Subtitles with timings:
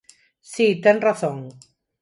[0.51, 1.37] Si, ten razón.